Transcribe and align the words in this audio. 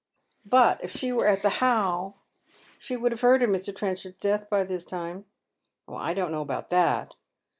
"But 0.47 0.83
if 0.83 0.89
she 0.89 1.11
were 1.11 1.27
at 1.27 1.43
the 1.43 1.59
How 1.61 2.15
she 2.79 2.97
would 2.97 3.11
have 3.11 3.21
heard 3.21 3.43
of 3.43 3.51
Mr. 3.51 3.75
Trenchard's 3.75 4.17
death 4.17 4.49
by 4.49 4.63
this 4.63 4.83
time."" 4.83 5.25
I 5.87 6.15
don't 6.15 6.31
know 6.31 6.41
about 6.41 6.69
that." 6.69 7.13